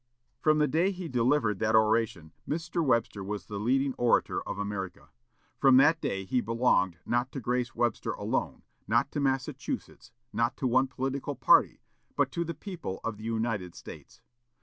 [0.39, 2.83] From the day he delivered that oration, Mr.
[2.83, 5.09] Webster was the leading orator of America.
[5.59, 10.65] From that day he belonged not to Grace Webster alone, not to Massachusetts, not to
[10.65, 11.81] one political party,
[12.15, 14.21] but to the people of the United States.